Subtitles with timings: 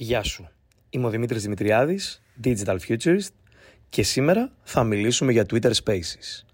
[0.00, 0.48] Γεια σου.
[0.90, 3.28] Είμαι ο Δημήτρης Δημητριάδης, Digital Futurist
[3.88, 6.44] και σήμερα θα μιλήσουμε για Twitter Spaces.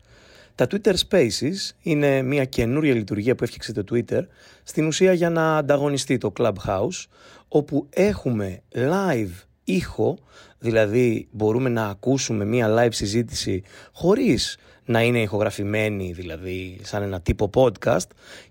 [0.54, 4.20] Τα Twitter Spaces είναι μια καινούρια λειτουργία που έφτιαξε το Twitter
[4.62, 7.04] στην ουσία για να ανταγωνιστεί το Clubhouse
[7.48, 9.32] όπου έχουμε live
[9.64, 10.18] ήχο,
[10.58, 17.50] δηλαδή μπορούμε να ακούσουμε μια live συζήτηση χωρίς να είναι ηχογραφημένη, δηλαδή σαν ένα τύπο
[17.54, 18.06] podcast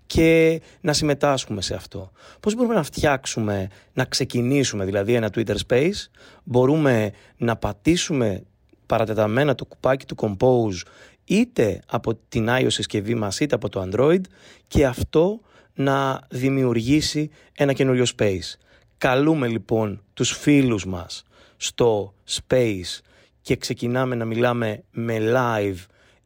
[0.06, 2.12] και να συμμετάσχουμε σε αυτό.
[2.40, 6.08] Πώς μπορούμε να φτιάξουμε, να ξεκινήσουμε δηλαδή ένα Twitter Space,
[6.44, 8.42] μπορούμε να πατήσουμε
[8.86, 10.88] παρατεταμένα το κουπάκι του Compose
[11.24, 14.20] είτε από την iOS συσκευή μας είτε από το Android
[14.68, 15.40] και αυτό
[15.74, 18.58] να δημιουργήσει ένα καινούριο space.
[19.04, 21.24] Καλούμε λοιπόν τους φίλους μας
[21.56, 23.00] στο space
[23.42, 25.76] και ξεκινάμε να μιλάμε με live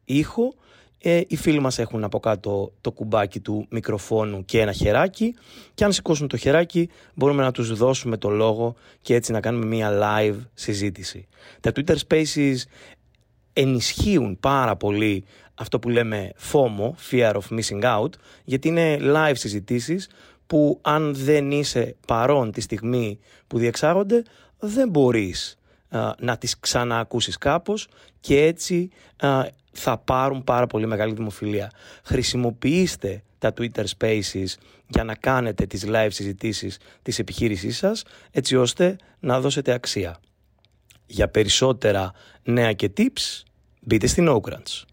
[0.05, 0.53] ήχο.
[0.97, 5.35] Ε, οι φίλοι μας έχουν από κάτω το κουμπάκι του μικροφόνου και ένα χεράκι
[5.73, 9.65] και αν σηκώσουν το χεράκι μπορούμε να τους δώσουμε το λόγο και έτσι να κάνουμε
[9.65, 11.27] μια live συζήτηση.
[11.59, 12.55] Τα Twitter Spaces
[13.53, 15.23] ενισχύουν πάρα πολύ
[15.53, 18.09] αυτό που λέμε FOMO, Fear of Missing Out,
[18.43, 20.09] γιατί είναι live συζητήσεις
[20.49, 24.23] που αν δεν είσαι παρόν τη στιγμή που διεξάγονται
[24.59, 25.57] δεν μπορείς
[26.19, 27.87] να τις ξαναακούσεις κάπως
[28.19, 28.89] και έτσι
[29.71, 31.71] θα πάρουν πάρα πολύ μεγάλη δημοφιλία.
[32.03, 34.45] Χρησιμοποιήστε τα Twitter Spaces
[34.87, 40.19] για να κάνετε τις live συζητήσεις της επιχείρησής σας έτσι ώστε να δώσετε αξία.
[41.05, 42.11] Για περισσότερα
[42.43, 43.43] νέα και tips
[43.81, 44.83] μπείτε στην Ogrants.